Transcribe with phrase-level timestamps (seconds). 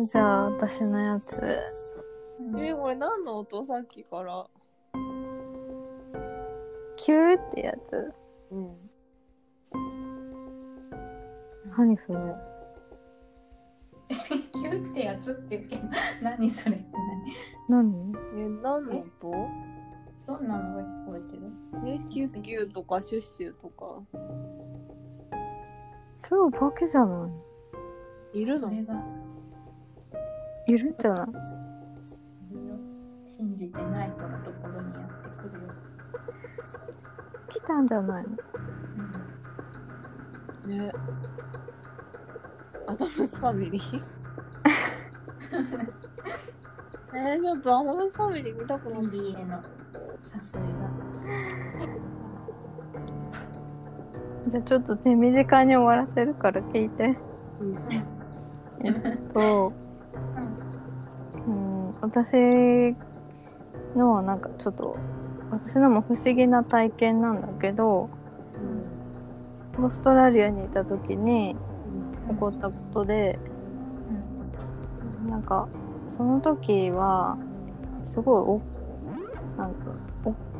[0.00, 1.42] じゃあ私のやつ。
[2.58, 4.46] えこれ何の音さっきから？
[6.96, 8.12] キューってやつ。
[8.50, 8.76] うん。
[11.76, 12.18] 何それ？
[14.30, 15.82] キューってやつって言うけど
[16.22, 16.86] 何それって
[17.68, 18.14] 何？
[18.36, 19.30] え何の音？
[19.30, 19.48] 何
[20.26, 21.42] どんなのが聞こえてる？
[21.86, 24.00] えキュッキュとかシュッシュとか。
[26.26, 27.28] それお化けじゃな
[28.32, 28.40] い？
[28.40, 28.68] いるの？
[28.68, 28.94] それが
[30.70, 31.26] いるんじゃない？
[33.26, 35.68] 信じてない子のところにやってくるよ、
[37.48, 38.24] 来たんじゃない？
[38.24, 38.30] の
[40.84, 40.92] ね。
[42.86, 44.00] アダムスファミリー？
[47.12, 49.56] えー、ちょっとアダムスファミリー見たくうん、ないミリーへの。
[49.56, 50.88] 誘いが。
[54.48, 57.18] じゃあちょっと手短に終わらせるから聞いて。
[57.60, 57.78] うん。
[58.84, 58.94] えっ
[59.32, 59.79] とうん
[62.12, 62.96] 私
[63.96, 64.96] のはなんかちょっと
[65.52, 68.10] 私のも不思議な体験なんだけど
[69.78, 71.54] オーストラリアにいた時に
[72.28, 73.38] 起こったことで
[75.28, 75.68] なんか
[76.08, 77.38] その時は
[78.12, 79.80] すごいおなんか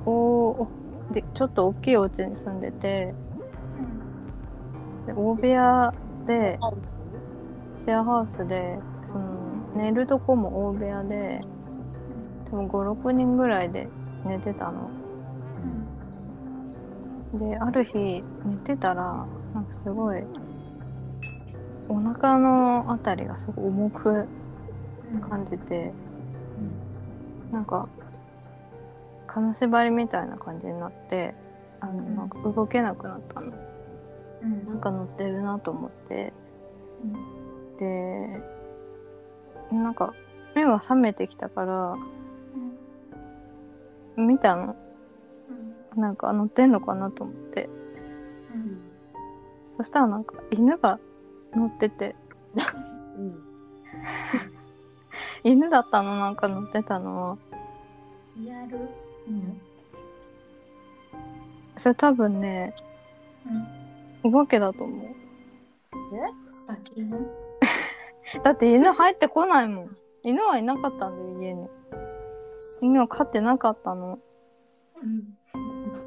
[0.04, 0.68] おおお
[1.12, 3.12] でちょっと大きいお家に住んでて
[5.06, 5.92] で大部屋
[6.28, 6.60] で
[7.80, 8.78] シェアハウスで
[9.74, 11.40] 寝るとこも大部屋で
[12.50, 13.88] 多分56人ぐらいで
[14.24, 14.90] 寝てたの。
[17.32, 20.22] である日寝てたらなんかすごい
[21.88, 24.26] お腹のあたりがすごい重く
[25.28, 25.92] 感じて
[27.52, 27.88] なんか
[29.28, 31.34] 金縛りみたいな感じになって
[31.80, 33.52] あのなんか動けなくなったの。
[34.42, 34.66] うん。
[34.66, 36.32] なんか乗ってるなと思って。
[37.78, 38.42] で
[39.72, 40.14] なんか
[40.54, 41.96] 目は覚めてきたから
[44.16, 44.76] 見たの。
[45.96, 47.68] なんか乗ってんのかなと思って。
[49.76, 50.98] そしたらなんか犬が
[51.54, 52.14] 乗ってて。
[53.16, 53.42] うん。
[55.42, 56.16] 犬だったの？
[56.18, 57.30] なんか乗ってたの。
[57.30, 57.38] は
[58.36, 58.88] リアル？
[59.26, 59.56] 犬
[61.76, 62.74] それ多分ね
[64.22, 65.08] お化けだと思う。
[66.68, 67.26] バキ犬？
[68.44, 69.96] だって犬入ってこないもん。
[70.22, 71.68] 犬はいなかったんだよ家に。
[72.80, 74.18] 犬は飼ってなかったの。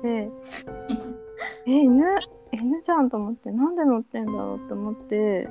[0.02, 0.30] で
[1.66, 2.06] え犬
[2.52, 5.50] 犬じゃんと思ってなんで乗ってんだろうって思って。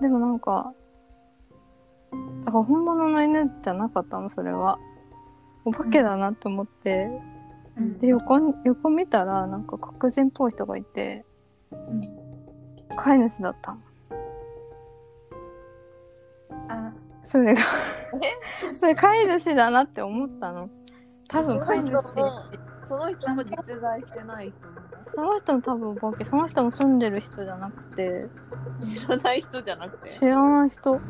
[0.00, 0.72] でもなんか
[2.44, 4.78] だから本物の犬じゃなかったのそれは。
[5.64, 7.10] お化けだなって思って、
[8.00, 11.24] で横に横見たらなんか黒人っぽい人がいて、
[12.96, 13.78] 飼い主だったの
[16.68, 16.92] あ
[17.24, 17.60] それが
[18.78, 20.68] それ飼い主だなって思ったの。
[21.28, 21.92] 多分飼い主
[22.86, 24.56] その人も実在してない人
[25.14, 28.28] その人も多分お化けその人も住んでる人じゃなくて。
[28.80, 30.10] 知らない人じゃなくて？
[30.18, 31.00] 知らない人。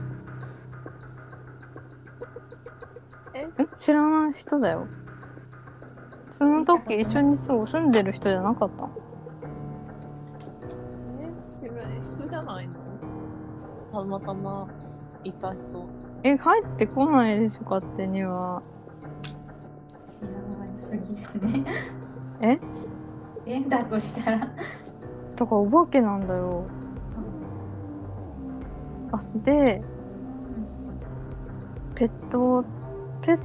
[3.34, 3.48] え？
[3.58, 3.66] え？
[3.78, 4.86] 知らない人だよ。
[6.36, 8.82] その時一緒にそう住んでる人じゃなかった。
[8.82, 8.91] の
[11.20, 11.60] え？
[11.60, 12.74] 知らない人じゃないの？
[13.92, 14.68] たまたま
[15.28, 15.89] いた人。
[16.25, 18.62] え入ってこないでしょ勝手には。
[20.09, 21.65] 知らないすぎじゃね。
[22.41, 22.59] え？
[23.47, 24.39] えだとしたら。
[24.39, 24.55] だか
[25.37, 26.66] らお化けなんだよ。
[29.12, 29.83] あで
[31.95, 32.65] ペット
[33.22, 33.41] ペッ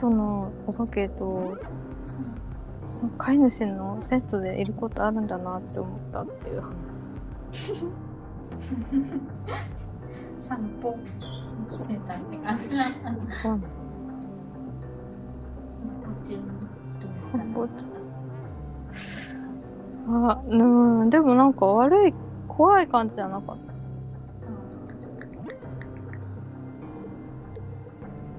[0.00, 1.58] トのお化けと
[3.18, 7.84] 飼い主のセットでいることあるんだなって思ったっていう話
[10.48, 13.60] 散歩してたって感じなうん
[16.02, 16.42] 途中に
[17.32, 17.68] 散歩
[20.10, 22.14] あうんでもなんか悪い
[22.48, 23.68] 怖い感じじゃなかった。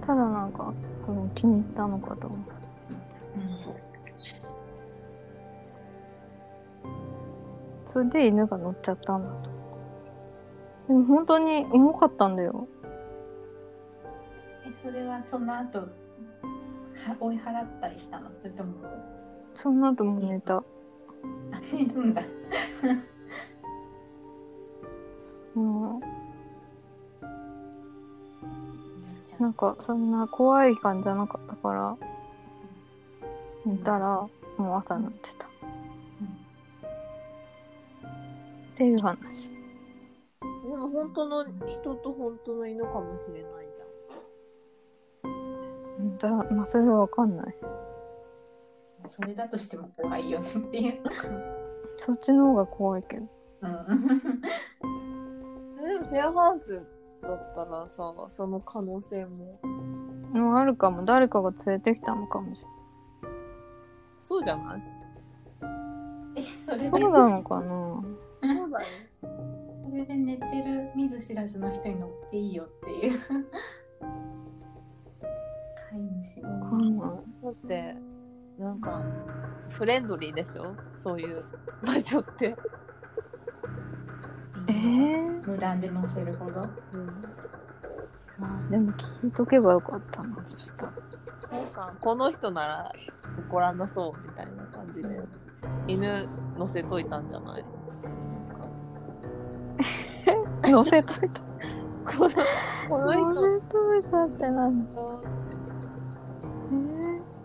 [0.08, 0.74] ただなんか
[1.06, 2.40] 多分気に入ったのかと思う
[7.94, 9.59] それで犬が乗っちゃったんだと。
[10.90, 12.68] でも本当に重かったんだよ。
[14.66, 15.86] えそれはその後は
[17.20, 18.30] 追い払ったりしたの？
[18.42, 18.74] それとも。
[19.54, 20.58] その後も寝た。
[20.58, 20.64] あ
[21.72, 22.24] 寝るんだ。
[25.56, 26.00] うん。
[29.40, 31.96] なんかそんな怖い感じじゃなかったから
[33.66, 34.28] 寝たら
[34.58, 35.46] もう朝になってた。
[35.46, 35.50] っ
[38.76, 39.20] ていう話。
[39.52, 39.59] え
[40.70, 43.82] でも本当の人と本当の犬かもしれないじ
[46.20, 47.56] だまあそれはわかんない
[49.08, 51.00] それだとしても怖いよねっていう。
[52.06, 53.28] そっちの方が怖いけど
[53.62, 53.70] うん。
[53.70, 54.10] ゃん。
[55.84, 56.86] でもシェアハウス
[57.22, 59.60] だったらさ、その可能性も。
[60.34, 62.62] もうあるかも誰かが連れてきたのかもし
[64.22, 64.82] そうじゃない？
[66.38, 67.68] え、それで、れないそうなのかな？
[67.68, 68.04] そ
[68.68, 68.88] うだよ。
[69.90, 73.20] それで寝てる見ず知らずの人に乗っていいよっていう。
[75.92, 77.96] 飼い主わかんだって、
[78.60, 79.04] なんか、
[79.70, 80.76] フレンドリーでしょ？
[80.96, 81.44] そういう
[81.84, 82.56] 場所って。
[84.68, 86.62] えー、無断で乗せるほど。
[86.62, 86.68] うん。
[88.42, 90.94] あでも聞いとけばよかったなそしたら
[91.52, 92.94] なんか、この人なら
[93.50, 95.20] 怒らなそうみたいな感じで、
[95.88, 97.66] 犬乗せといたんじゃない？
[100.70, 101.42] 乗せといた。
[102.06, 102.30] この、
[102.90, 105.02] この乗人せといたってなんだ。
[106.72, 106.76] え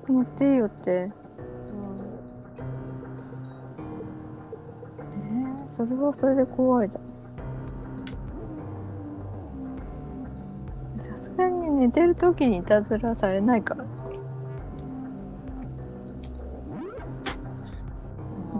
[0.07, 0.91] ー、乗っていいよって。
[0.91, 7.01] えー、それはそれで怖いだ
[11.03, 13.85] さすがに寝てる時にいたずらされないから。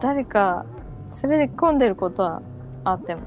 [0.01, 0.67] 誰か
[1.23, 2.43] 連れ込んでることは
[2.85, 3.23] あっても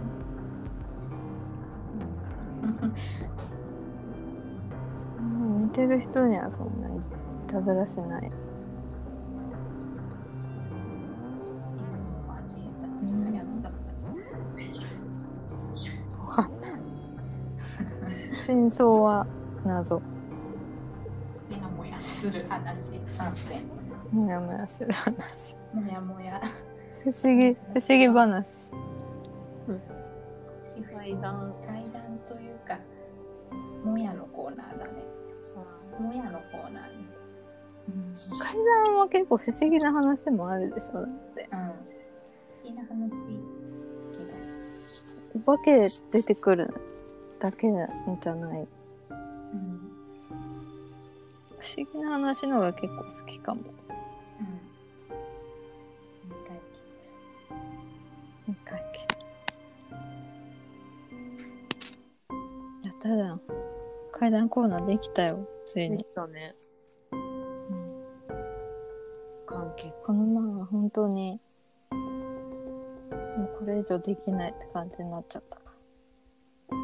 [5.87, 6.91] うん寝てる人にはそんない
[7.47, 8.31] たずらしない。
[18.45, 19.25] 真相は
[19.65, 19.99] 謎。
[19.99, 20.03] も
[21.51, 22.99] やもやする話。
[24.11, 25.55] もやもやする話。
[25.73, 26.41] もやもや。
[27.03, 28.71] 不思議不思議話。
[30.93, 31.53] 階段
[35.99, 36.89] もやのコーナーね。
[38.39, 38.53] 階
[38.85, 41.05] 段は結構不思議な話もあるでしょだっ
[41.35, 41.47] て。
[41.51, 41.59] うん。
[41.59, 41.73] 好
[42.63, 43.09] きな話。
[43.11, 43.17] 好
[44.11, 44.33] きだ。
[45.35, 46.73] お化け出てくる
[47.39, 48.59] だけなんじゃない？
[48.59, 48.67] うん。
[51.59, 53.61] 不思議な話のが結構好きかも。
[53.61, 53.67] うん。
[58.47, 58.81] 未解
[62.83, 63.41] やったじゃん。
[64.11, 66.55] 階段コーナーできたよついでにき、たね。
[67.11, 68.07] うん
[69.45, 69.93] 完結。
[70.05, 71.39] このまま本当に
[71.91, 75.61] もうこれ以上できないって感じになっちゃったか
[76.69, 76.75] こ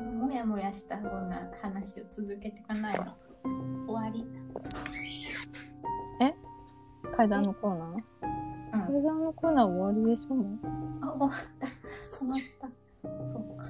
[0.00, 3.14] の もやもやしたような話を続けていかないの。
[3.86, 4.26] 終わり。
[7.16, 7.94] 階段のコーナー？
[8.72, 8.80] うん。
[8.94, 10.34] 階段のコーナー終わりでしょ？
[10.34, 10.58] もう
[11.02, 11.66] あ、終わった。
[11.66, 12.68] 終わった。
[13.32, 13.64] そうか。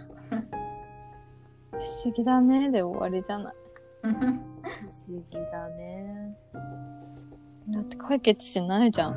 [1.72, 3.59] 不思議だねで終わりじゃないうん
[4.12, 4.26] 不
[4.86, 6.36] 思議だね。
[7.68, 9.14] だって解決しないじゃん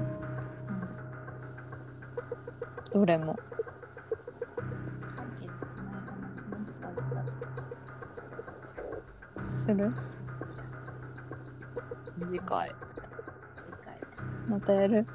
[2.91, 3.35] どれも
[5.15, 7.25] 解決しない話もいっぱいあっ
[9.55, 9.57] た。
[9.57, 9.91] する？
[12.27, 12.69] 次回。
[12.69, 12.75] 次
[13.83, 13.97] 回。
[14.47, 15.07] またやる？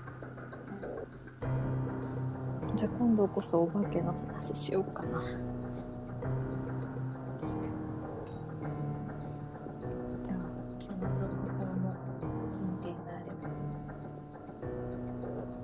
[2.74, 5.20] じゃあ今度こそお化けの話しようかな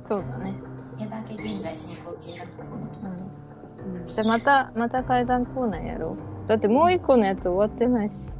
[0.05, 0.55] そうだね。
[0.99, 2.71] 手だけ現在進行形だったの。
[3.97, 4.05] うん。
[4.05, 6.49] じゃあまたまた階段コーナーやろう。
[6.49, 8.33] だってもう一個のやつ終わってないし。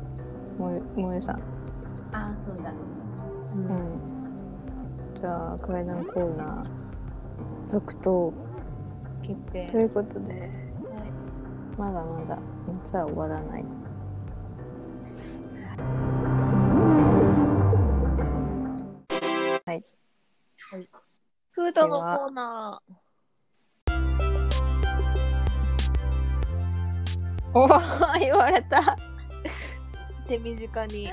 [0.59, 1.43] もえもえさん。
[2.13, 2.75] あ、そうだ、そうだ。
[3.55, 3.59] う。
[3.59, 3.65] うん。
[3.65, 3.99] ん
[5.21, 7.73] じゃあ階段コーナー。
[7.73, 8.33] 続投。
[9.23, 9.69] 決定。
[9.73, 9.79] と。
[9.79, 10.51] いうことで。
[11.77, 12.39] まだまだ
[12.85, 13.65] 夏は終わらない
[21.65, 22.83] フードのコーナ
[27.55, 27.67] お
[28.21, 28.99] 言われた。
[30.27, 30.29] ー。
[30.29, 31.11] 手短に。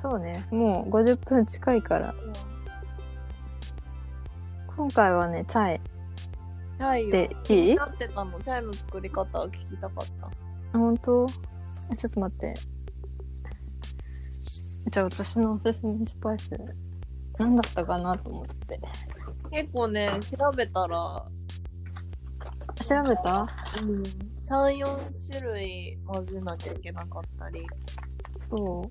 [0.00, 0.46] そうね。
[0.52, 2.14] もう50分近いから。
[4.76, 5.80] 今回はねチャイ。
[6.78, 7.74] チャイでをいい？
[7.74, 8.38] なってたの。
[8.38, 10.26] チャイの作り方を聞きたかった。
[10.28, 10.30] あ
[10.78, 11.26] 本当？
[11.92, 12.54] えちょっと待って。
[14.92, 16.56] じゃあ私のおすすめスパイス
[17.38, 18.80] 何だったかなと思って。
[19.50, 21.24] 結構ね、調べたら、
[22.82, 23.48] 調べた？
[23.80, 24.02] うん、
[24.48, 27.66] 3、4種類混ぜなきゃいけなかったり。
[28.50, 28.90] そう。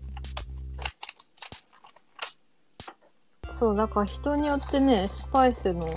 [3.53, 5.87] そうだから人によってねスパイスの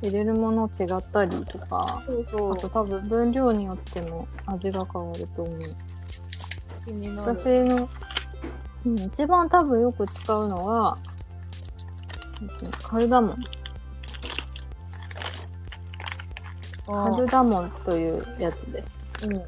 [0.00, 5.58] 入れるもの違ったりとかそうそあと多分分量によっても味が変わると思う。
[7.18, 7.86] 私の、
[8.86, 11.15] うん、一番多分よく使うのはえっと
[12.82, 13.36] カルダモン
[16.86, 19.42] カルダモンというやつですうんうん。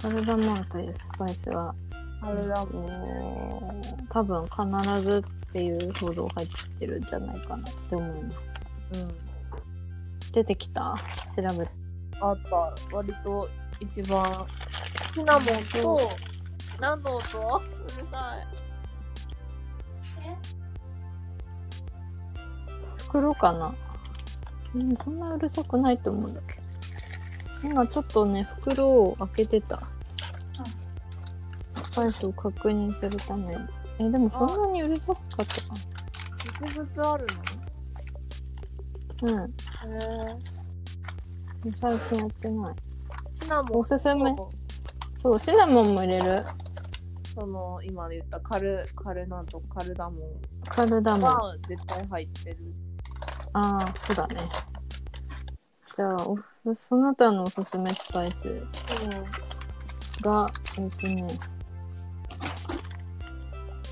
[0.00, 1.74] カルダモンというスパイスは
[2.20, 9.00] カルダモもう多分必ずっていうほど入ってるんじゃないかなって思いますン。
[9.00, 9.14] うん。
[10.32, 10.96] 出てきた？
[11.34, 11.72] 調べて
[12.20, 12.96] あった。
[12.96, 13.48] 割と
[13.80, 14.46] 一番。
[15.12, 15.44] シナモン
[15.82, 16.00] と、
[16.80, 17.20] 何の音う
[17.98, 18.69] るさい。
[23.10, 23.74] 袋かな。
[24.74, 26.60] うんそんなうるさくないと思うんだけど。
[27.72, 29.82] 今ちょっとね袋を開けてた。
[31.68, 33.60] スパイスを確認するために。
[33.98, 35.50] えでもそんなにうるさかったか
[36.62, 37.26] 実物ある
[39.22, 39.36] なうん。
[39.36, 39.48] のへ
[41.66, 41.70] え。
[41.72, 42.74] 最近やってない。
[43.34, 44.34] シナモンおすすめ。
[44.34, 44.50] と
[45.18, 46.44] そうシナモンも入れる。
[47.34, 50.16] その、今言ったカル、カルナとカルダモ
[50.68, 51.22] カルダモンン。
[51.24, 52.56] は絶対入ってる。
[53.52, 54.48] ああそうだね。
[55.94, 58.66] じゃあおすその他のおすすめスパイス
[60.22, 60.46] が
[60.78, 61.26] えっとね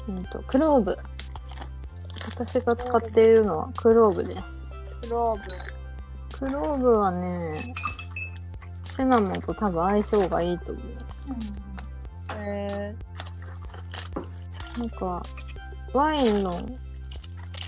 [0.09, 0.97] うんとクローブ。
[2.31, 4.39] 私が使っているのはクローブです。
[5.03, 6.47] クローブ。
[6.47, 7.75] クローブはね
[8.85, 10.85] シナモンと多分相性がいいと思う。
[12.41, 12.95] へえ。
[14.79, 15.23] なんか
[15.93, 16.61] ワインの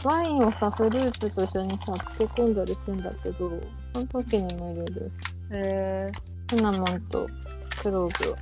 [0.02, 1.78] ワインをさフルーツと一緒にさ
[2.16, 3.50] 漬け込んだりするんだけど
[3.92, 5.12] その時にも入れる。
[5.52, 6.12] へえ。
[6.50, 7.26] シナモンと
[7.82, 8.32] クローブ。
[8.32, 8.38] は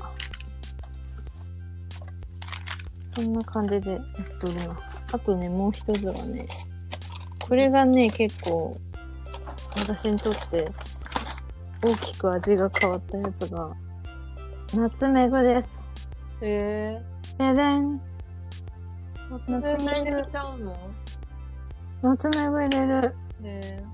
[3.17, 4.03] こんな感じでやっ
[4.41, 5.03] ております。
[5.13, 6.47] あとねもう一つはね
[7.41, 8.77] これがね結構
[9.77, 10.71] 私にとって
[11.83, 13.75] 大きく味が変わったやつが
[14.75, 15.83] ナツメグです。
[16.43, 17.03] へえ。
[17.39, 18.01] ででん
[19.31, 20.77] 夏目入れちゃうの？
[22.03, 23.85] ナツメグ入れるへえ。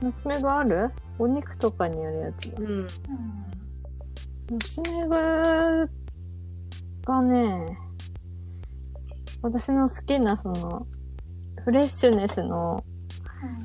[0.00, 0.90] ナツメグある？
[1.18, 2.86] お肉とかにやるやつだうん。
[2.86, 2.88] ナ
[4.58, 5.90] ツメグ
[7.04, 7.78] がね、
[9.42, 10.86] 私の好きなその、
[11.64, 12.84] フレッシュネスの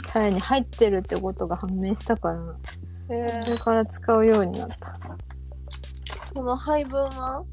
[0.06, 2.38] チャイに入ってるってことが判明したから。
[3.08, 4.98] それから使うようになった。
[6.34, 7.44] この配分は？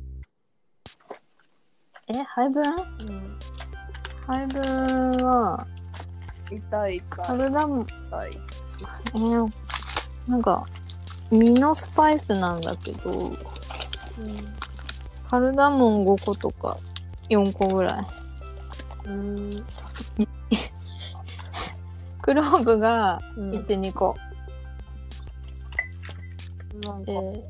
[2.09, 2.63] え、配分？
[2.63, 3.39] うん。
[4.27, 5.67] 配分は、
[6.51, 8.31] 痛いカ痛いルダモン、痛い。
[9.15, 9.53] えー
[10.29, 10.67] なんか、
[11.31, 13.35] 実のスパイスなんだけど、うん。
[15.29, 16.79] カルダモン5個とか
[17.31, 18.01] 4個ぐら
[19.07, 19.09] い。
[19.09, 19.65] うん。
[22.23, 24.17] クローブがうん1、2個。
[26.83, 27.45] なんか、で、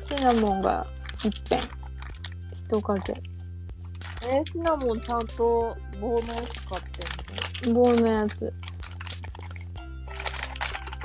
[0.00, 0.86] シナモンが
[1.18, 2.76] 1片。
[2.76, 3.29] 1かけ。
[4.22, 6.80] えー、シナモンちゃんと棒の使っ
[7.62, 7.82] てんの？
[7.82, 8.52] 棒のやつ。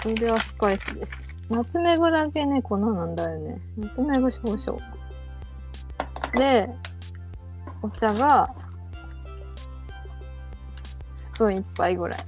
[0.03, 1.23] これはスパイスです。
[1.49, 3.59] ナツメグだけね、粉なんだよね。
[3.77, 4.79] ナツメグ少々。
[6.33, 6.69] で、
[7.81, 8.53] お茶が、
[11.15, 12.19] スプーン1杯ぐらい。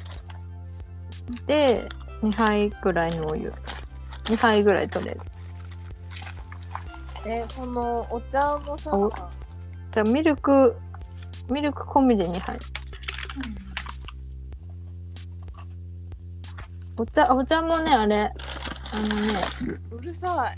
[1.45, 1.87] で、
[2.21, 3.51] 2杯ぐらいのお湯。
[4.25, 5.21] 2杯ぐらい取れる。
[7.25, 9.11] えー、このお茶もさ、お
[9.91, 10.75] じゃあミルク、
[11.49, 12.59] ミルク込みで2杯。
[16.97, 18.33] お茶、お茶もね、あれ、
[18.91, 19.39] あのね、
[19.91, 20.55] うるさい。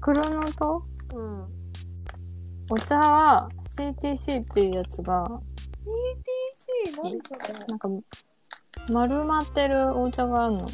[0.00, 0.82] 袋の音？
[1.14, 1.46] うん。
[2.70, 7.58] お茶は CTC っていうやつが、TC、何それ？
[7.66, 7.88] なんか、
[8.88, 10.68] 丸まってるお茶があるの。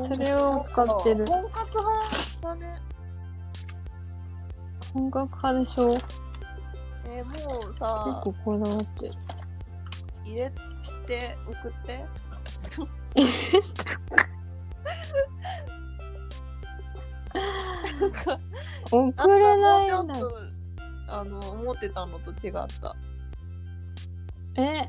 [0.00, 2.76] それを使ってる本格派だね。
[4.92, 5.94] 本格派でしょ？
[5.94, 6.04] 結
[7.08, 9.14] えー、もうさ、構こだわってる。
[10.24, 10.50] 入れ
[11.06, 12.04] て送って。
[18.00, 18.38] なんか
[18.90, 20.30] 送れないんだもうちょっ。
[20.30, 20.32] と
[21.14, 22.96] あの思ってたのと違った。
[24.56, 24.88] え、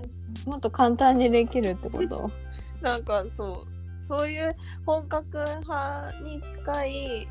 [0.50, 2.32] もっと簡単にできるってこと？
[2.82, 3.73] なんかそう
[4.08, 4.56] そういう
[4.86, 7.28] 本格派に近い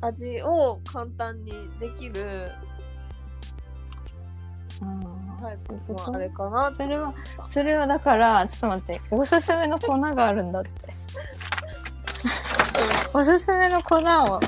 [0.00, 2.50] 味を簡単にできる
[4.80, 7.14] うんタイプのあれかなそれは、
[7.48, 10.70] それはだから、ちょっと待って、おすすめの粉があるんだって。
[13.12, 14.40] おすすめの粉を、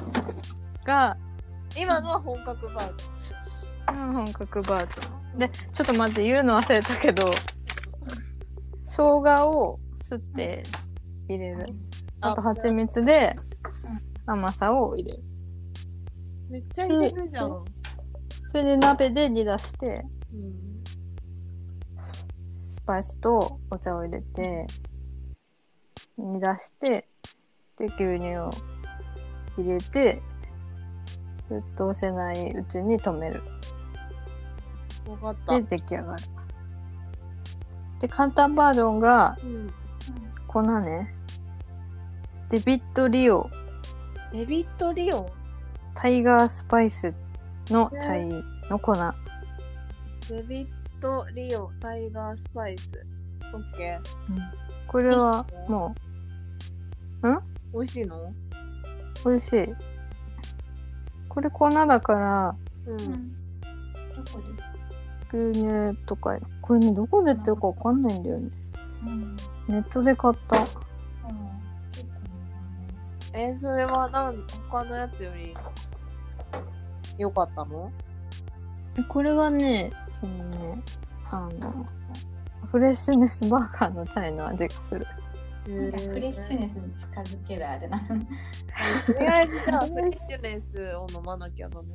[0.85, 1.17] が、
[1.77, 3.05] 今のは本格バージ
[3.89, 5.39] うん本格バージョン。
[5.39, 7.35] で、ちょっと待って、言うの忘れたけど、
[8.97, 10.63] 生姜をすって
[11.29, 11.67] 入れる。
[12.21, 13.35] あと蜂蜜で
[14.25, 15.23] 甘さを入れる。
[16.53, 17.51] めっちゃ入れるじゃん。
[17.51, 17.65] うん。
[18.53, 20.05] それで鍋で煮出して、
[22.71, 24.65] スパイスとお茶を入れて、
[26.17, 27.05] 煮出して、
[27.77, 28.51] で、牛乳を
[29.59, 30.23] 入れて、
[31.51, 33.43] 沸騰せないうちに止める。
[35.09, 35.79] わかったで、。
[35.79, 36.23] 出来上がる。
[38.01, 39.73] で、簡単バージョンがうん。
[40.47, 41.15] 粉ね。
[42.51, 43.51] デビットリオ、
[44.33, 45.29] デビットリオ？
[45.95, 47.13] タイガースパイス
[47.69, 48.95] のチャイの粉。
[50.29, 50.69] デビッ
[51.01, 53.05] トリオタイガースパイス。
[53.53, 54.09] オッケー。
[54.87, 55.95] これはも
[57.73, 58.17] 美味しいの？
[58.17, 58.33] う
[59.25, 59.69] 美味しい。
[61.29, 62.55] これ粉だから
[62.87, 62.91] う。
[62.91, 63.01] うんん。
[63.03, 64.45] どこで？
[65.33, 68.51] 牛乳とか、これね、どこで売ってるかわかんないんだよね。
[69.07, 69.37] うん。
[69.69, 70.61] ネットで買った。
[70.61, 70.67] うん。
[73.33, 75.55] えー、それはなん他のやつより
[77.19, 77.91] 良かったの？
[79.09, 79.91] これはね、
[80.21, 80.83] そのね、
[81.31, 81.87] あの、
[82.71, 85.07] フレッシュネスバーガーのチャイの味がする。
[85.65, 88.07] フレッシュネスに近づけるあれなの。
[88.07, 88.15] と
[89.19, 91.89] りあえずじゃあフレッシュネスを飲まなきゃだね。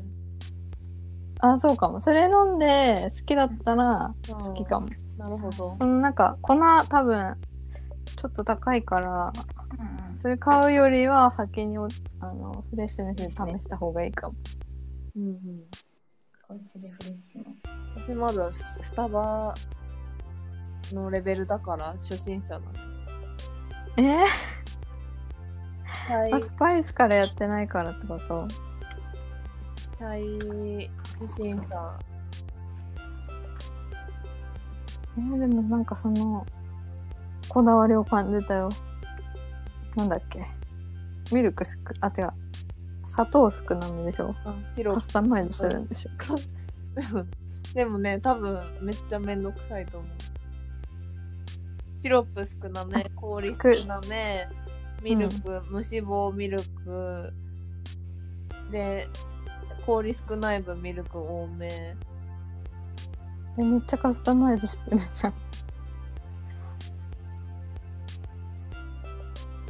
[1.39, 2.01] あ、そうかも。
[2.01, 4.87] それ飲んで好きだったら好きかも。
[5.17, 5.69] なるほど。
[5.69, 7.35] そのなんか粉多分
[8.17, 9.33] ちょっと高いから、
[9.79, 11.87] うんそれ買うよりは先にお
[12.19, 14.35] あのフレッシュネスで試した方がいいかも。
[15.15, 15.37] うんうん。
[16.49, 17.45] お家でフレッシュネ
[17.95, 19.55] 私まだスタバ
[20.91, 22.71] のレベルだから初心者なの。
[23.95, 24.01] え？
[24.01, 24.25] ー
[26.07, 28.45] チャイあスパイスからやってないからってこと？
[29.95, 31.99] チャイ初心者。
[35.17, 36.45] えーでもなんかその
[37.49, 38.69] こだわりを感じたよ。
[39.95, 40.45] なんだっけ
[41.33, 42.29] ミルクすく、あ、違う。
[43.05, 46.35] 砂糖少なめでしょあ、シロッカスタマイズするんでしょプ。
[47.73, 50.09] でもね、多分めっちゃめんどくさいと思う。
[52.01, 54.47] シロップ少なめ、氷少なめ、
[55.03, 57.33] ミルク、無脂肪ミルク、
[58.71, 59.07] で、
[59.85, 61.95] 氷少ない分ミルク多め。
[63.57, 65.33] え、めっちゃカスタマイズしてるじゃん。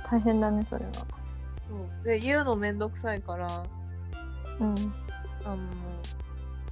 [0.10, 0.91] 大変だね、それは。
[0.91, 3.63] そうで、言うのめんどくさいから、
[4.60, 4.76] うん。
[5.45, 5.58] あの、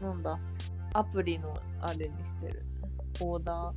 [0.02, 0.38] なんだ、
[0.93, 2.63] アプリのあれにしてる。
[3.19, 3.71] オーダ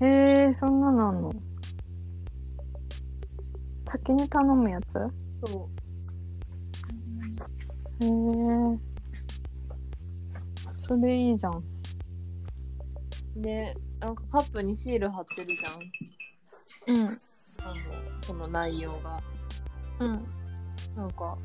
[0.00, 0.04] ー。
[0.04, 1.32] へえ、そんなのあんの？
[3.86, 4.98] 先に頼むやつ？
[4.98, 5.00] へ
[5.46, 5.81] そう。
[8.02, 8.78] え。
[10.86, 11.62] それいいじゃん。
[13.40, 16.98] で、なんかカップにシール貼ってるじゃん。
[16.98, 17.06] うん。
[17.06, 17.12] あの、
[18.22, 19.22] その内容が。
[20.00, 20.26] うん。
[20.96, 21.38] なんか、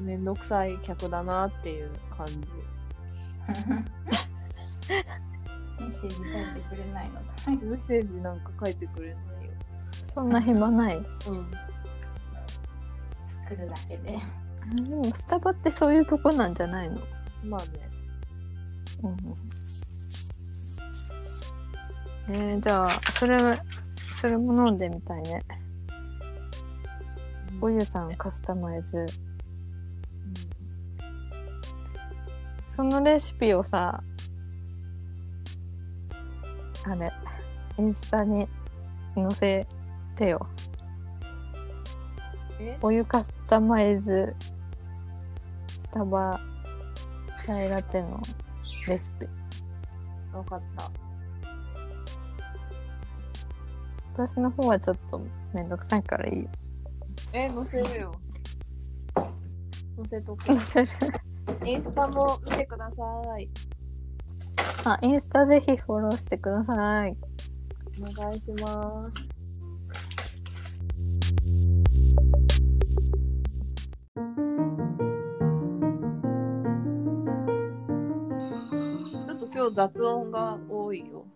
[0.00, 2.34] めんどくさい客だなっていう感じ。
[4.88, 6.24] メッセージ書い
[6.62, 7.26] てくれないのか。
[7.46, 9.52] メッセージなんか書いてくれないよ。
[10.04, 10.96] そんな暇ない。
[10.96, 11.04] うん。
[13.44, 14.18] 作るだけで。
[14.74, 16.98] でもスタバってそういうとこなんじゃないの？
[17.44, 17.68] まあね。
[22.28, 22.34] うん。
[22.34, 23.58] えー、じゃあ、それ、
[24.20, 25.42] それも飲んでみたいね。
[27.60, 29.06] おゆさんカスタマイズ。
[32.70, 34.02] そのレシピをさ、
[36.84, 37.10] あれ、
[37.78, 38.46] インスタに
[39.14, 39.66] 載せ
[40.16, 40.46] てよ。
[42.60, 42.78] え？
[42.82, 44.34] お湯カスタマイズ
[45.90, 46.38] スタバ
[47.42, 48.20] チャイラテの
[48.88, 49.26] レシピ。
[50.36, 50.90] わかった。
[54.12, 55.20] 私の方はちょっと
[55.54, 56.48] めんどくさいからいいよ。
[57.32, 58.14] え、載せるよ。
[59.96, 60.44] 載せとく。
[60.44, 60.88] 載せる
[61.64, 63.48] インスタも見てください。
[64.84, 67.16] あ、インスタぜひフォローしてください。
[67.98, 69.37] お願いします。
[79.68, 81.26] 今日雑音が多いよ。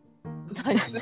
[0.64, 0.80] だいぶ。
[0.80, 1.00] だ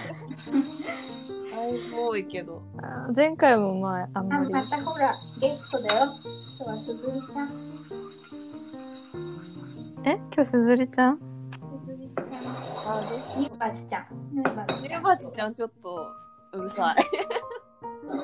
[1.68, 2.60] いぶ多いけど。
[2.82, 4.50] あ前回もまああんまあ、り。
[4.50, 6.06] またほら、ゲストだよ。
[6.58, 7.48] 今日はすずりちゃん。
[10.04, 10.16] え？
[10.16, 11.18] 今日すずりちゃん？
[11.18, 11.24] す
[11.86, 12.26] ずりちゃん。
[12.98, 14.06] あ、どうしニよューバチちゃん。
[14.32, 14.82] ニューバチう。
[14.82, 16.06] ミちちゃんちょっと
[16.58, 16.96] うるさい。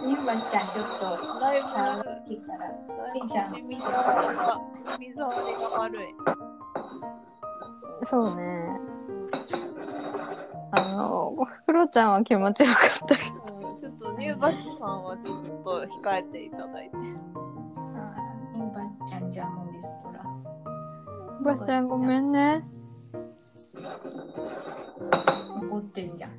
[0.04, 2.58] ニューバチちゃんちょっとだいぶ、さっきから。
[2.58, 2.70] だい
[3.20, 3.94] ぶテンション耳障
[4.28, 4.60] りが、
[4.98, 6.06] 耳障りが悪い。
[8.02, 8.95] そうね。
[10.72, 12.72] あの、クロちゃんは気持ちよか
[13.04, 13.30] ったけど。
[13.40, 13.46] うん
[13.80, 16.96] ちょっとニューバチさんはちょっと控えていただいて。
[16.96, 20.24] ニューバチちゃんじゃもうリストラ。
[21.44, 22.64] バスちゃんごめんね。
[25.70, 26.30] 怒ってんじゃん。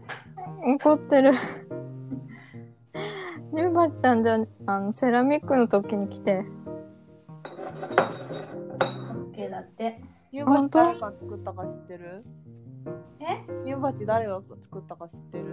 [0.75, 1.31] 怒ってる。
[3.53, 6.43] ニューバちゃんじゃあのセラミックの時に来て。
[9.33, 10.01] OK だって。
[10.31, 12.25] ニューバチ本当誰が作ったか知ってる？
[13.21, 13.43] え？
[13.63, 15.45] ニューバチ誰が作ったか知ってる？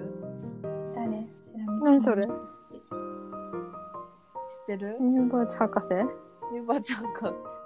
[0.94, 1.10] 誰？
[1.10, 2.26] セラミック何それ？
[2.26, 2.32] 知っ
[4.66, 4.96] てる？
[5.00, 5.88] ニューバチ博士？
[6.52, 7.24] ニューバチ博士。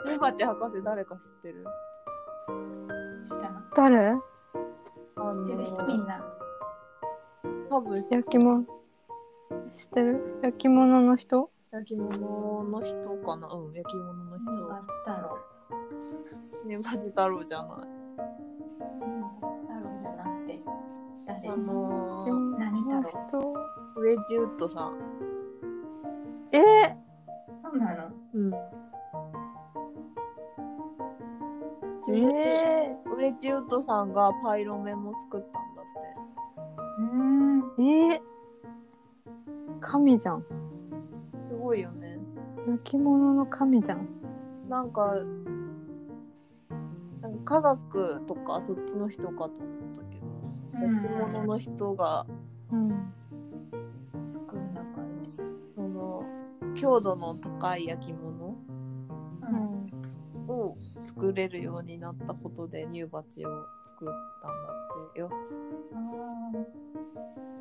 [0.09, 1.67] ニューバチ博士誰か知ってる？
[3.29, 4.11] 知らな誰？
[4.11, 4.19] あ
[5.33, 6.25] 知ってる人みんな。
[7.69, 8.07] 多分。
[8.11, 8.65] 焼き物。
[8.65, 10.41] 知ってる？
[10.43, 11.51] 焼き物の人？
[11.71, 13.49] 焼き物の人かな？
[13.49, 14.87] うん、焼き物のニューバ人。
[14.87, 15.39] チ太郎。
[16.67, 17.89] ニューバチ太郎じゃない。
[21.29, 21.51] 誰？
[21.51, 23.03] あのー、何太郎？
[23.03, 23.53] 人
[23.97, 24.95] ウェッジウッドさん。
[26.53, 26.59] え
[27.63, 28.11] そうなの？
[28.33, 28.55] うん。
[32.09, 36.01] ー、えウェッジウッドさんがパイロメも作ったんだって。
[37.01, 37.61] うーん。
[37.61, 38.21] ー、えー、
[39.81, 40.41] 神じゃん。
[40.41, 40.47] す
[41.61, 42.17] ごいよね。
[42.67, 44.09] 焼き物の神じゃん。
[44.71, 45.15] なんか、
[47.21, 49.51] なんか科学とかそっちの人かと思
[50.87, 52.27] ったけど、焼き物の人が、
[52.73, 53.13] うん。
[54.33, 55.31] 作る中で。
[55.75, 56.25] その、
[56.75, 58.55] 強度の高い焼き物
[59.43, 60.51] うん。
[60.51, 63.49] を作れるようになったことで乳鉢を
[63.87, 64.09] 作っ
[64.43, 64.51] たん。
[64.51, 64.73] だ
[65.11, 65.31] ってよ。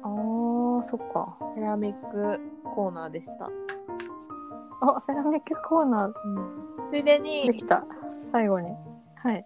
[0.03, 1.37] ああー、そっか。
[1.55, 3.49] セラミックコーナーでした。
[4.81, 6.13] あ、セラミックコーナー
[6.83, 6.89] うん。
[6.89, 7.83] ついでにで、きた。
[8.31, 8.69] 最後に。
[9.15, 9.45] はい。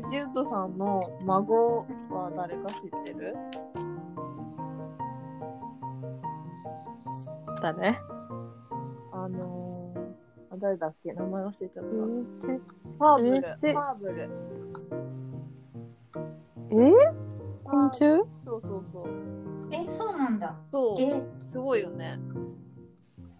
[0.00, 3.36] そのウェッドさんの孫は誰か知ってる？
[7.60, 7.98] 誰
[9.12, 11.12] あのー、あ誰だっけ？
[11.12, 11.90] 名前忘れちゃった。
[11.90, 11.92] え
[12.98, 13.40] ファーブル。
[13.40, 14.30] ファーブル。
[16.70, 16.92] ー、
[17.64, 17.98] 昆虫？
[18.44, 19.06] そうそうそう。
[19.70, 20.54] ーえ、そうなんだ。
[20.70, 21.00] そう。
[21.00, 22.18] え、すごいよね。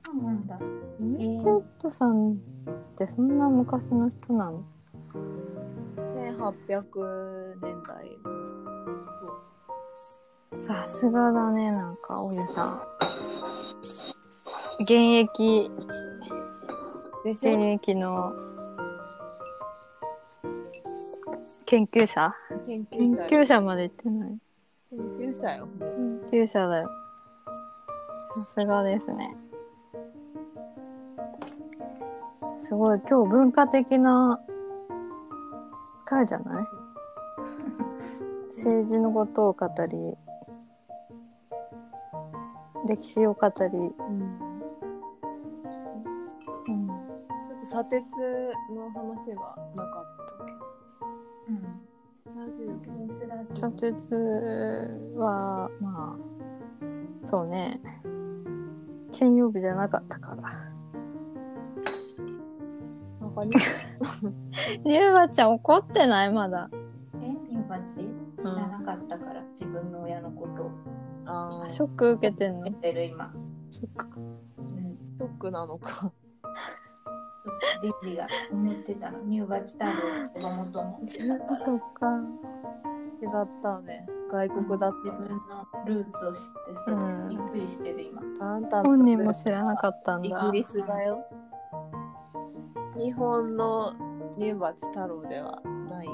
[0.05, 0.57] そうなんだ。
[0.57, 2.37] ウェッジウッドさんっ
[2.97, 4.64] てそんな昔の人なの？
[6.38, 8.16] 1800年代
[10.53, 12.83] さすがだね、なんか、おじさん。
[14.81, 15.70] 現役、
[17.24, 18.33] でしょ現役の
[21.66, 22.33] 研究者？
[22.64, 24.38] 研研究者究者まで行ってない。
[24.90, 25.68] 研究者よ。
[25.81, 26.88] 研究者だよ。
[28.37, 29.37] さすがですね。
[32.68, 34.38] すごい、今日文化的な
[36.09, 36.64] 回じゃない？
[38.49, 40.16] 政治のことを語り、
[42.88, 43.92] 歴史を語り、うん。
[46.66, 46.94] うん、ちょ
[47.57, 48.01] っと砂鉄
[48.75, 50.53] の話がなかったけ？
[51.53, 51.61] うん。
[51.62, 52.40] ど。
[52.40, 52.88] ラジオ珍
[53.47, 53.57] しい。
[53.57, 53.92] 砂鉄
[55.18, 57.79] は、まあ、そうね、
[59.12, 60.42] 金曜日じゃなかったから。
[63.44, 63.59] なんか
[64.85, 66.33] に ゆうばちゃん怒ってない？
[66.33, 66.68] まだ。
[67.22, 70.70] え、ニューバチ知らなかったから、自分の親のことを
[71.27, 73.31] あーショック受けてんの言ってる今。
[73.70, 74.07] そっか。
[74.16, 74.66] うん。
[74.66, 76.11] ショックなのか。
[77.83, 79.18] デジが思ってたの。
[79.22, 79.92] ニューバチ太郎
[80.27, 81.59] ってもと思ってたから。
[81.59, 82.16] そっか。
[83.20, 84.07] 違ったね。
[84.31, 85.38] 外国だっ自分の
[85.87, 86.94] ルーツを知ってさ、う
[87.27, 88.22] んびっくりしてる今。
[88.38, 88.44] た。
[88.53, 90.29] あんたの本人も知らなかったんだ。
[90.29, 91.24] イギリスだよ。
[92.98, 93.94] 日本の
[94.37, 96.12] 乳鉢太郎ではないよ。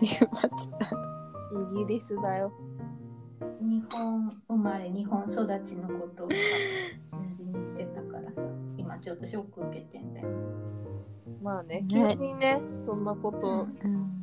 [0.00, 0.94] ゆうばちゃ
[1.58, 1.72] ん。
[1.82, 2.52] イギリスだよ。
[3.60, 5.34] 日本生まれ、日本育
[5.66, 6.36] ちのことをさ
[7.10, 8.42] 大事にしてたからさ、
[8.76, 10.28] 今ちょっとショック受けてんだよ。
[11.42, 14.14] まあね、ね急にね、そんなことうん。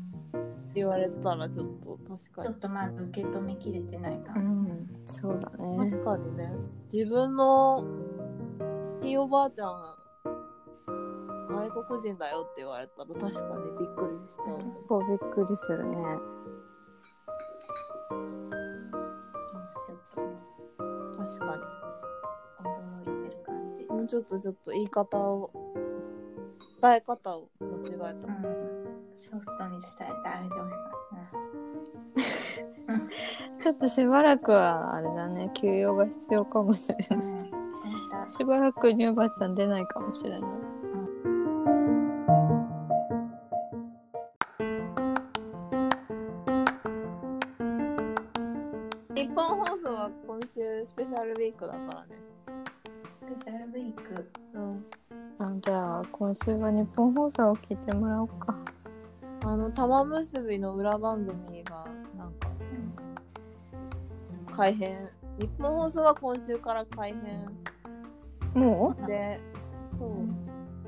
[0.74, 2.60] 言われたらちょっと確かにちょっ。
[2.60, 4.54] とまだ受け止めきれてないかうも。
[4.56, 5.90] ん、そうだね。
[5.90, 6.54] 確かにね。
[6.92, 7.86] 自分の
[9.02, 9.72] ひいおばあちゃん、
[11.52, 14.58] 外国人だよって言われたら確かにびっくりしちゃう。
[14.58, 15.92] 結構びっくりするね。
[15.92, 16.18] 今
[19.86, 20.28] ちょっとね、
[21.18, 21.46] 確か
[22.64, 23.88] 驚いてる感じに。。
[23.88, 25.52] もうちょっとちょっと言い方を、
[26.82, 28.08] 伝え方を間違えた。
[28.08, 28.16] うん、
[29.18, 31.02] ソフトに伝えてあげてほしかっ
[32.88, 33.10] たな。
[33.62, 37.52] ちょっとしばらくはあれだね、休養が必要かもしれない。
[38.38, 40.42] しばらくニューバちゃん出ないかもしれない。
[50.54, 52.16] 週スペシャルウィークだからね。
[53.22, 54.32] スペシャルウィーク。
[54.54, 54.86] うん。
[55.40, 58.66] あじゃあ今週は日本放送を聞いてもらおうか
[59.44, 61.88] あの、玉結びの裏番組が、
[62.18, 62.50] なんか、
[64.56, 65.10] 改編。
[65.40, 67.48] 日本放送は今週から改編
[68.54, 69.08] もう？
[69.08, 69.40] で、
[69.98, 70.12] そう。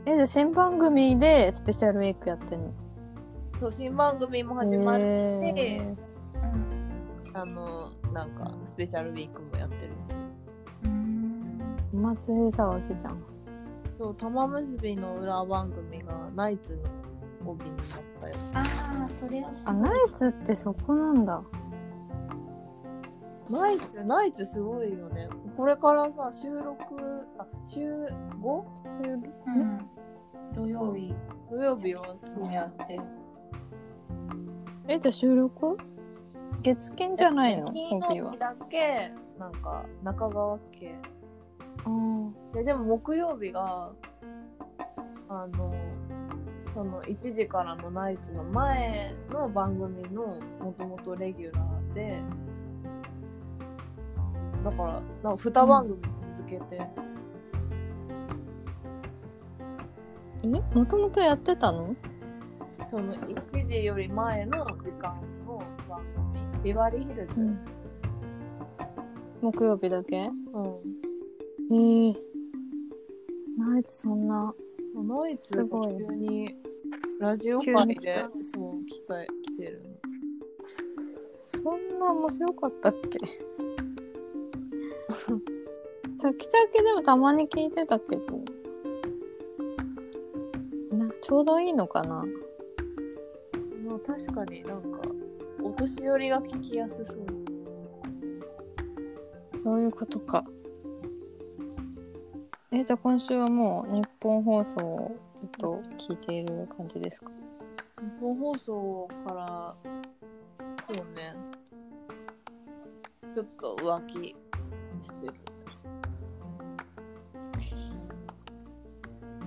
[0.06, 2.72] えじゃあ新番組でスペシャルウィークやってんの？
[3.58, 5.06] そう、新番組も始まるし、
[5.58, 5.96] へ
[7.34, 9.53] あの、なんか、スペシャルウィークも。
[12.04, 12.12] うん。
[12.12, 13.24] ーお祭り騒ぎじゃん
[13.98, 16.78] そう、玉結びの裏番組がナイツ
[17.44, 17.88] の帯になっ
[18.22, 18.36] たよ。
[18.54, 18.64] あ
[19.06, 21.42] あ、それはあナイツってそこなんだ
[23.50, 25.30] ナイツ、ナイツすごいよね。
[25.56, 28.08] これからさ、収録、あ、週
[28.42, 28.64] 5?
[29.48, 29.80] うん。
[30.56, 31.14] 土曜日
[31.50, 33.00] 土曜日はそうもやって。
[34.88, 35.78] えじゃあ収録？
[36.62, 37.72] 月金じゃないの？
[37.72, 40.96] 金曜日だけ、なんか、中川家。
[42.54, 43.92] ででも木曜日が、
[45.30, 45.74] あの、
[46.74, 52.22] その1時からのナイツの前の番組のもともとレギュラーで、
[54.64, 56.02] だから、なんか2番組
[56.38, 56.88] 続けて、
[60.44, 60.48] え？
[60.48, 61.96] もともとやってたの？
[62.90, 66.02] その1時より前の時間の番
[66.54, 67.32] 組、ビバリーヒルズ。
[67.38, 67.60] うん。
[69.42, 70.28] 木曜日だけ？
[70.28, 70.34] うん。
[71.72, 72.14] ええ
[73.58, 74.54] ナイツそんな
[74.96, 75.98] ナイツがすごい。
[75.98, 76.50] 急に
[77.20, 79.26] ラジオ急界でそう来た。
[79.26, 79.82] 来てる
[81.46, 83.20] そんな面白かったっけ？
[86.20, 88.24] チャキチャキでもたまに聞いてたけど。
[90.98, 92.24] なちょうどいいのかな？
[93.84, 93.92] の。
[93.92, 95.02] まあ確かになんか
[95.64, 97.18] お年寄りが聞きやすそう。
[99.56, 100.44] そういうことか
[102.74, 107.30] えじゃあ今週はもう日本放送をずっと聞いている感じですか？
[108.02, 109.74] 日本放送から
[110.88, 111.34] そうね。
[113.36, 114.14] ちょっと浮気
[115.04, 115.34] してる。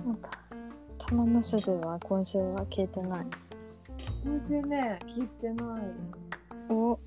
[0.05, 0.29] また
[1.05, 3.25] 玉結びは今週は聞いてない。
[4.23, 5.81] 今週ね聞いてない。
[6.73, 6.97] お。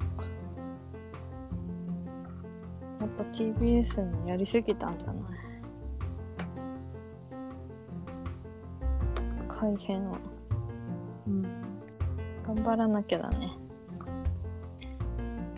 [3.01, 5.23] やっぱ TBS にやりすぎたんじゃない？
[9.61, 10.17] 改編を
[11.29, 11.43] うん。
[12.47, 13.53] 頑張らなきゃだね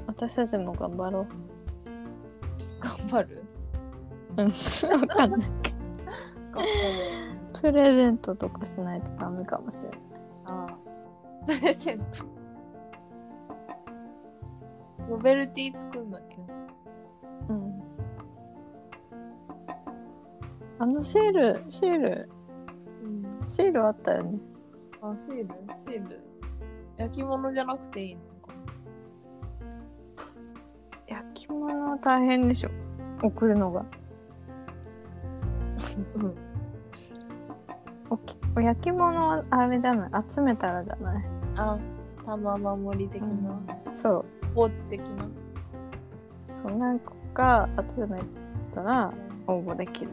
[0.08, 1.26] 私たちも頑張ろ
[2.80, 3.44] 頑張る？
[4.36, 5.70] ううんわかんないけ。
[5.70, 5.76] ど
[7.60, 10.00] プレゼントとかしないとダメかもしれない
[10.46, 10.76] ああ。
[11.46, 12.04] プレゼント。
[15.10, 16.36] ノベルティ作んなきゃ。
[17.50, 17.82] うん
[20.80, 22.31] あのシールシールうん。
[23.46, 24.38] シールあったよね。
[25.02, 25.48] あ、シール？
[25.74, 26.20] シール？
[26.96, 28.20] 焼き物じゃなくていいの？
[28.46, 28.54] か。
[31.08, 32.70] 焼き物は大変でしょ。
[33.22, 33.84] 送るのが。
[36.16, 36.34] うん。
[38.10, 40.10] おきお焼き物はあれじゃない？
[40.34, 41.24] 集めたらじゃない？
[41.56, 41.78] あ、
[42.24, 43.60] 玉守り的な、
[43.96, 44.24] そう。
[44.46, 45.28] スポーツ的な？
[46.62, 48.20] そう何個か集め
[48.74, 49.12] たら
[49.46, 50.10] 応募できる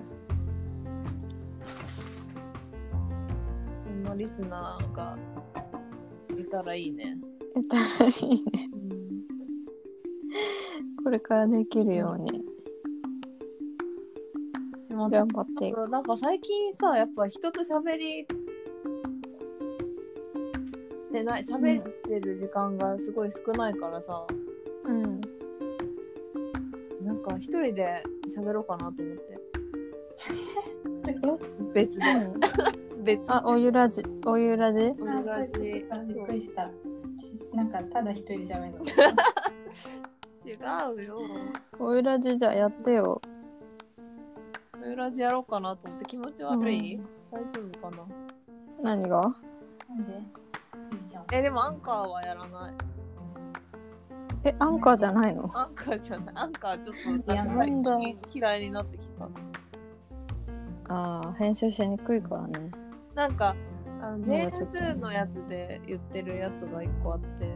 [4.20, 5.18] リスナーが
[6.38, 7.16] いたらいいね。
[7.56, 8.90] えたらいいねうん。
[11.06, 12.44] これからできるように
[14.90, 18.26] でも頑張っていくなんか最近さ、やっぱ人と喋りっ
[21.14, 24.28] てない、喋ってる時間がすごい少ないからさ、
[24.84, 25.22] うん
[27.06, 29.40] なんか一人で喋ろうかなと思って。
[31.08, 31.16] え？
[31.74, 32.89] 別で。
[33.04, 36.70] 別あお湯ラジお湯ラジおあ、そう湯ラジいうことかびっくりした。
[37.20, 38.86] しなんかただ一人喋るの。
[40.46, 41.20] 違うよ。
[41.80, 43.22] お湯ラジじゃあやってよ
[44.84, 48.04] お湯ラジやろうかなと思って気持ち悪い、うん大丈夫かな？
[48.82, 49.22] 何が？
[49.22, 49.34] なん
[50.06, 50.14] で？
[50.14, 51.26] いいじゃん。
[51.32, 52.74] え、でもアンカーはやらない。
[54.46, 55.44] えアンカーじゃないの？
[55.56, 56.36] アンカーじゃない。
[56.36, 57.34] アンカーちょっと
[58.34, 59.26] 嫌いになってきた。
[60.92, 62.72] ああ編集しにくいからね
[63.20, 63.54] なんか、
[64.02, 64.78] あのなんかちょっと。
[64.78, 67.54] JS のやつで言ってるやつが一個あって、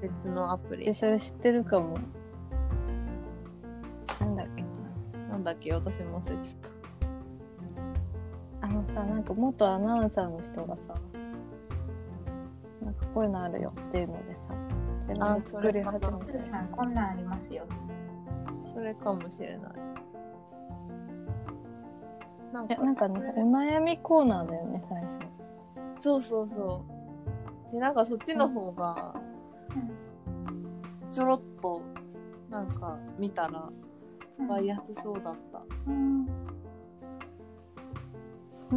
[0.00, 0.88] 別のアプリ。
[0.88, 1.98] えそれ知ってるかも。
[4.18, 4.62] なんだっけ
[5.28, 5.36] な。
[5.36, 5.74] んだっけ？
[5.74, 6.70] 私も忘れちゃっ
[8.62, 10.94] あのさなんか元アナウンサーの人がさ
[12.82, 14.54] なんかこういうのあるよっていうのでさ
[15.08, 17.66] 自あ分で作り始めプーさんこんなんありますよ。
[18.72, 19.99] それかもしれない。
[22.52, 25.20] なんかなんかねお悩みコーナーだよね最初
[26.02, 26.84] そうそうそ
[27.68, 27.72] う。
[27.72, 29.14] で、なんかそっちの方が、
[31.12, 31.82] ちょろっと、
[32.50, 33.68] なんか見たら
[34.32, 35.62] 使いやすそうだった。
[35.86, 36.26] うん。
[38.70, 38.76] うー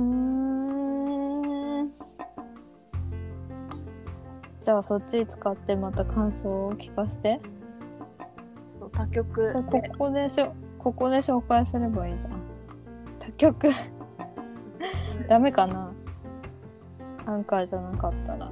[1.84, 1.94] ん
[4.62, 7.40] じゃあそっち使ってまた感想を聞かせて
[8.64, 12.33] そう、他局そうここでしょここで紹介すればいいじゃん
[13.38, 13.70] 他局
[15.28, 15.92] ダメかな？
[17.26, 18.52] アンカーじゃなかったら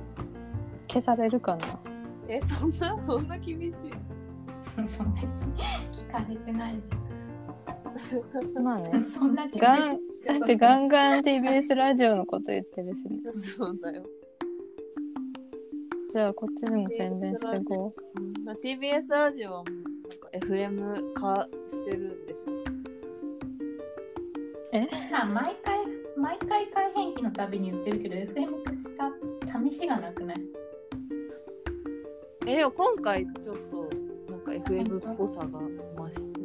[0.88, 1.68] 消されるかな？
[2.28, 3.74] え、そんな、そんな厳しい。
[4.88, 5.28] そんな聞
[5.92, 6.82] 聞かれてないし。
[8.62, 10.00] まあね そんな厳しいガン
[10.40, 14.04] だってガンガン TBS ラジオのこと言ってるしねそうだよ。
[16.10, 22.61] じゃあこっちでも宣伝していこうんまあ TBS ラジオはもうなんか FM 化してるんでしょ？
[25.12, 25.80] まあ毎回
[26.18, 29.12] 毎回改変期のたびに言ってるけど FM 化した
[29.70, 30.38] 試しがなくない？
[32.48, 33.90] え、でも今回ちょっと
[34.30, 36.40] なんか FM っぽさが増して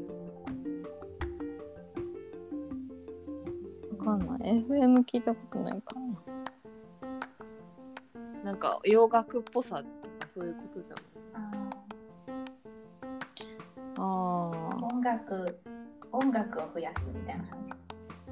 [3.98, 4.62] わかんない。
[4.64, 6.06] FM 聞いたことないかな。
[8.44, 9.88] なんか洋楽っぽさとか
[10.32, 11.04] そういうことじゃない
[13.96, 14.50] あ
[14.82, 15.58] 音楽
[16.12, 17.72] 音楽を増やすみたいな感じ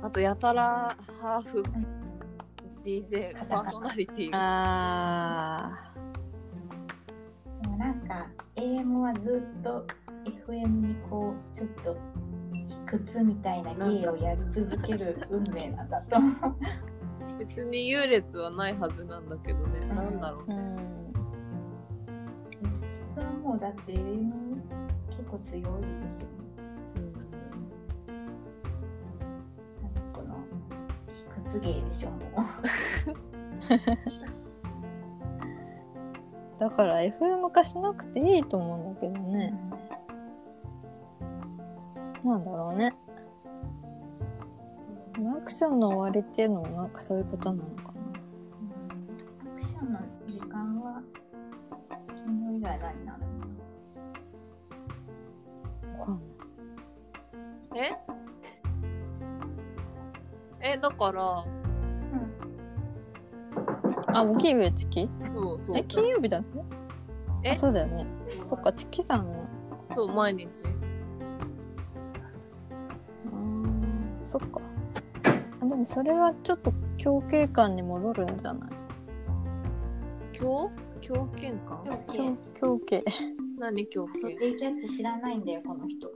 [0.02, 1.62] あとやたらハーフ
[2.84, 4.30] DJ パーソナリティ。
[4.34, 5.70] あ
[7.62, 9.86] でもなんか AM はずっと
[10.46, 11.96] FM にこうちょっと
[12.68, 16.54] 卑屈みたいな芸をやり続ける運命なんだと思う。
[17.38, 19.96] 別に優劣はないはずなんだけどね、うん。
[19.96, 20.80] なんだろうーう
[22.62, 22.70] 実
[23.10, 24.30] 質はもうだって AM
[25.10, 25.66] 結構強いで
[26.18, 26.43] しょ
[31.54, 32.40] 卑屈芸でしょもう。
[32.40, 32.46] ん
[36.58, 39.52] だから FM 化しなくていいと思うんだけどね。
[42.24, 42.94] なんだろうね。
[45.36, 48.00] アクションの終わりっていうのもなんかそういうことなのかな。
[49.52, 51.02] アクションの時間は
[52.24, 53.18] 金曜以外何になる
[55.92, 56.00] の？
[56.00, 56.20] わかんな
[57.76, 57.80] い。
[57.80, 58.23] え？
[60.64, 61.44] えだから
[64.18, 65.08] あ、もう金曜日チキ？
[65.28, 65.78] そうそう。
[65.78, 66.42] え、金曜日だっ
[67.42, 67.48] け？
[67.50, 67.52] え？
[67.52, 68.06] あそうだよね。
[68.48, 69.44] そっか、チキさんの。
[69.94, 70.46] そう毎日。
[73.26, 74.60] あーそっか。
[75.60, 78.70] あでもそれはちょっと狂犬感に戻るんじゃない？
[80.38, 80.70] 狂？
[81.02, 83.04] 狂犬か狂狂犬。
[83.58, 86.10] 何狂そう犬デイキャッチ知らないんだよこの人。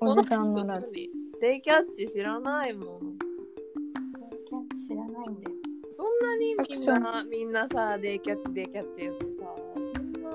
[0.00, 1.08] おじさんのラジジ
[1.40, 3.09] デイキャッチ知らないもん
[4.74, 5.56] 知らないんだよ
[5.96, 9.46] そんなにみんなみんなさデイキャッチデイキャッチ言ってさ
[9.94, 10.30] そんな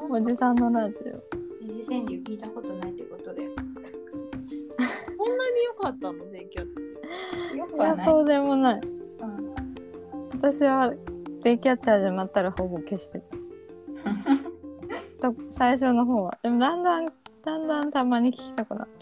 [0.00, 0.12] オ。
[0.12, 0.98] おじさんのラジ
[1.62, 6.70] 二次川柳聞いたことないってことでよそんなに良かったのデイキャッチ
[7.52, 7.54] オ。
[7.54, 8.80] いや、くはないそうでもない。
[8.80, 9.52] うん
[10.32, 10.92] 私は
[11.44, 13.20] デイキャッチ始まったらほぼ消して
[15.20, 15.30] た。
[15.30, 16.36] と最初の方は。
[16.42, 17.06] でもだんだん、
[17.44, 19.01] だんだんたまに聞きたくなった。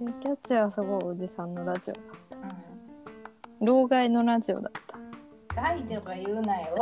[0.00, 2.38] キャッチはすごいおじさんのラジオだった。
[3.60, 5.60] 老害のラジオだった。
[5.62, 6.76] 害では言うなよ。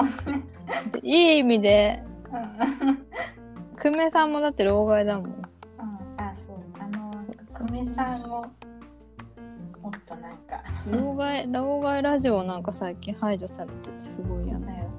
[0.93, 2.01] でいい意味で、
[2.31, 2.37] う
[2.87, 2.99] ん
[3.81, 5.43] 久米さんもだって老害だもん。
[6.17, 6.57] あ、そう。
[6.79, 8.43] あの、久米さんを、
[9.83, 14.67] もっとなんか、老害、老害ラジオなんか最近排除されててすごい嫌な。
[14.67, 14.91] 嫌だよ。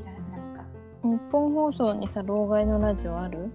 [0.00, 0.64] 嫌いなんか。
[1.02, 3.52] 日本放送にさ、老害のラジオある？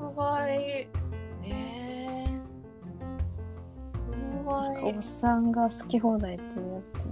[0.00, 0.88] 老害
[4.46, 7.06] おっさんが好き放題っていうやつ。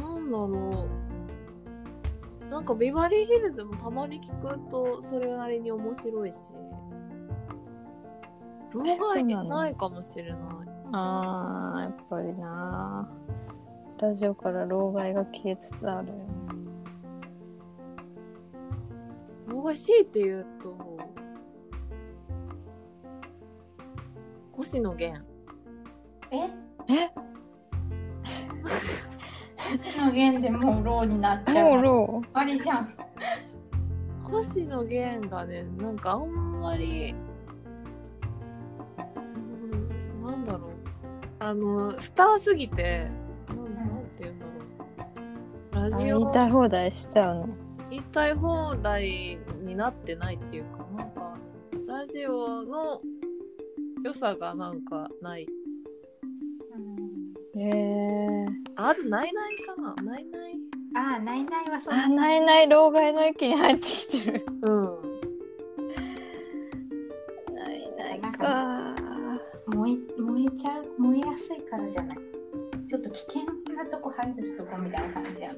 [0.00, 0.88] なんだろ
[2.48, 2.50] う。
[2.50, 6.38] なんかビバリーヒルズもたまに聞くとそれなりに面白いし。
[8.72, 10.38] 老害そうないかもしれない。
[10.92, 13.08] あー、やっぱりな。
[13.98, 16.14] ラジオから老害が消えつつあるよ。
[19.46, 20.76] 老害強いて言うと
[24.62, 25.20] 星野源。
[26.30, 26.36] え？
[26.88, 27.10] え？
[29.72, 31.70] 星野源でもうローになっちゃう。
[31.70, 32.94] もう老あれじゃん。
[34.22, 37.12] 星野源がねなんかあんまり
[40.22, 40.60] うんなんだろう。
[41.40, 43.08] ああのスターすぎて
[43.48, 44.52] なんなんていうんだろ
[45.82, 45.90] う。
[45.90, 46.20] ラあジオ。
[46.20, 47.48] 言いたい放題しちゃうの。
[47.90, 51.36] 言いたい放題になってないっていうかなんか
[51.88, 53.00] ラジオの
[54.02, 55.46] 良さがなんかない。
[56.74, 57.60] うん。
[57.60, 58.46] へえ
[58.76, 59.94] ああとナイナイかな。
[60.02, 60.52] ナイナイ。
[60.94, 61.94] ああ、ないないはそう。
[61.94, 64.44] あないない老害の域に入ってきてる。
[64.62, 64.98] うん。
[67.54, 68.94] ないないなんか
[69.68, 72.18] 燃え燃えちゃう燃えやすいからじゃない？
[72.88, 73.42] ちょっと危険
[73.74, 75.56] なとこ排除しとこうみたいな感じやん。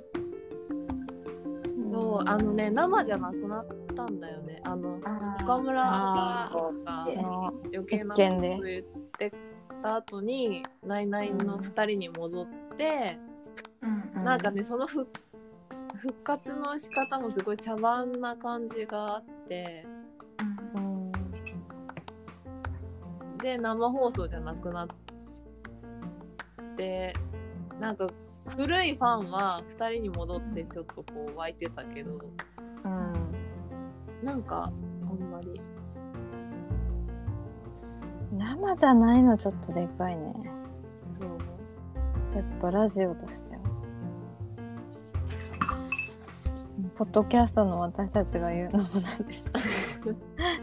[1.93, 4.61] そうあのね生じゃなくなったんだよね。
[4.65, 8.85] あの岡村あが余計なこと言っ
[9.19, 9.33] て
[9.83, 13.19] た後にナイナイの2人に戻って、
[13.83, 15.07] うんなんかねその復
[15.97, 19.87] 復活の仕方もすごい茶番な感じがあって
[20.75, 21.09] うん。
[21.09, 21.13] うん
[23.39, 24.89] で生放送じゃなくなっ
[26.77, 27.13] て
[27.79, 28.09] なんか
[28.57, 32.19] 古いファンは2人に戻ってちょっとこう湧いてたけど
[32.85, 32.94] うん
[34.25, 34.73] なんかあん
[35.31, 35.61] まり
[38.33, 40.33] 生じゃないのちょっとでかいね。
[41.17, 41.29] そう。
[42.35, 43.61] やっぱラジオとしては。
[46.97, 49.45] ポッドキャストの私たちが言うのもなんです。
[50.03, 50.17] けど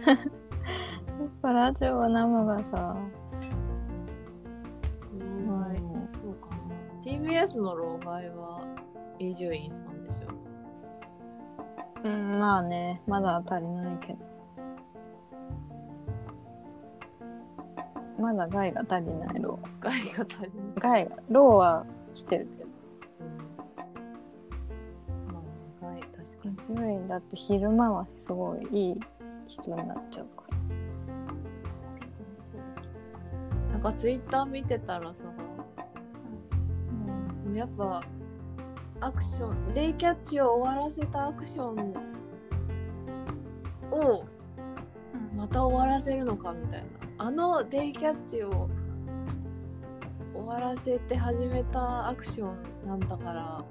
[0.03, 2.97] やっぱラジオは生がさ。
[5.47, 6.07] 老害、うん。
[6.07, 6.55] そうかな
[7.03, 8.65] TBS の老害は
[9.19, 9.90] 伊集院さん
[12.03, 13.01] うんまあね。
[13.07, 14.19] まだ足りないけど。
[18.19, 20.49] まだ害が足りないロ害が足りない。
[20.75, 22.69] ー害がローは来てるけど。
[23.19, 23.23] う
[25.29, 25.39] んま
[25.89, 26.55] あ害確かに。
[26.73, 28.99] 伊集院だって昼間はすごいいい
[29.47, 30.57] 人になっちゃうから。
[33.73, 35.23] なんかツイッター見てたらさ
[37.53, 38.03] やっぱ
[39.01, 39.73] アクション。
[39.73, 41.93] デイキャッチを終わらせたアクション。
[43.91, 44.23] を
[45.35, 46.87] また終わらせるのかみたいな。
[47.17, 48.69] あのデイキャッチを
[50.33, 53.65] 終わらせて始めたアクションなんだから。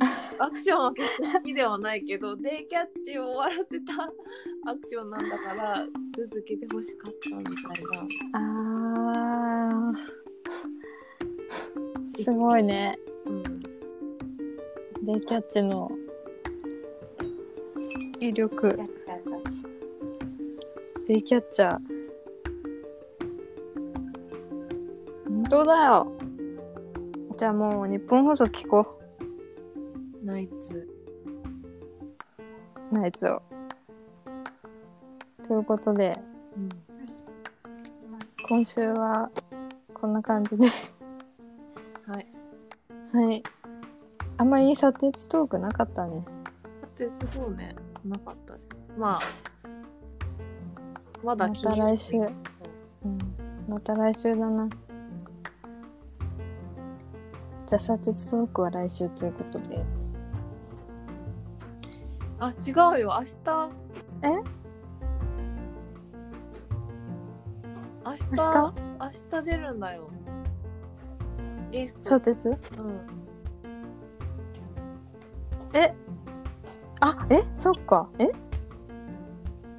[0.40, 3.92] アクションは結構好きではないけどデイキャッチを終わらせた
[4.70, 7.54] アクションなんだから続けてほしかったみたい
[8.32, 8.40] な。
[9.92, 12.24] あー。
[12.24, 12.98] すごいね。
[13.04, 13.09] うん
[15.10, 15.90] デイキャッチの
[18.20, 18.78] 威力。
[21.08, 21.78] デイキャッチャー。
[25.28, 26.12] 本当だよ。
[27.36, 29.00] じゃあもう日本放送聞こ
[30.22, 30.88] ナイツ。
[32.92, 33.42] うナイツを。
[35.42, 36.16] ということで
[36.56, 36.68] うん。
[38.48, 39.28] 今週は
[39.92, 40.68] こんな感じで。
[42.06, 42.26] はい。
[43.12, 43.42] はい
[44.40, 46.24] あんまり撮影トークなかったね
[46.96, 47.74] 鉄そうね。
[48.02, 48.60] なかったね。
[48.96, 49.20] まあ、
[51.22, 52.32] まだまた来週うんうん
[53.68, 54.66] また来週だな
[57.66, 59.84] じゃあ撮影トークは来週ということで
[62.38, 63.20] あ、違うよ。
[63.20, 63.70] 明日。
[64.22, 64.28] え？
[68.06, 68.30] 明日？
[68.30, 68.74] 明日？
[68.98, 70.08] 明日出るんだよ。
[71.70, 72.18] ゲスト。
[72.18, 73.19] 撮影うん。
[77.30, 78.28] えそっかえ？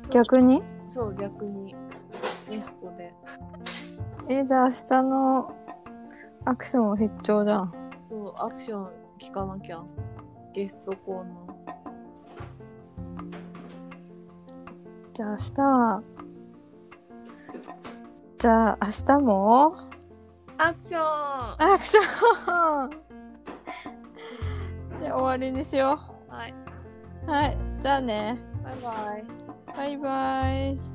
[0.10, 0.64] 逆に？
[0.90, 1.76] そう、逆に。
[2.50, 3.14] ゲストで。
[4.30, 5.54] えじゃあ明日の
[6.46, 7.74] アクションは必聴じゃん
[8.10, 8.90] そう、アクション
[9.20, 9.84] 聞かなきゃ。
[10.54, 11.36] ゲストコーナー。
[15.14, 16.02] じゃあ明日は
[18.40, 19.76] じゃあ明日も？
[20.58, 22.90] アクションアクション
[25.02, 26.11] で終わりにしよはい。
[26.11, 26.11] う
[27.28, 29.42] はいじゃあねバイバイ。
[29.78, 30.91] バイバイ